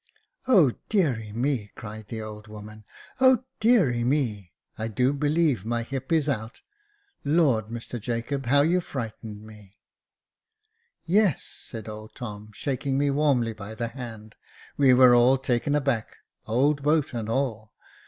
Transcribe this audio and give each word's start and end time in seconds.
"O 0.57 0.71
deary 0.89 1.31
me!" 1.31 1.69
cried 1.75 2.07
the 2.07 2.23
old 2.23 2.47
woman 2.47 2.85
—"O 3.21 3.43
deary 3.59 4.03
me! 4.03 4.51
I 4.75 4.87
do 4.87 5.13
believe 5.13 5.63
my 5.63 5.83
hip 5.83 6.11
is 6.11 6.27
out! 6.27 6.61
Lord, 7.23 7.67
Mr 7.67 7.99
Jacob, 7.99 8.47
how 8.47 8.61
you 8.61 8.81
frightened 8.81 9.43
me!"" 9.43 9.77
Yes," 11.05 11.43
said 11.43 11.87
old 11.87 12.15
Tom, 12.15 12.49
shaking 12.51 12.97
me 12.97 13.11
warmly 13.11 13.53
by 13.53 13.75
the 13.75 13.89
hand, 13.89 14.35
we 14.75 14.91
were 14.91 15.13
all 15.13 15.37
taken 15.37 15.75
aback, 15.75 16.17
old 16.47 16.81
boat 16.81 17.13
and 17.13 17.29
all. 17.29 17.71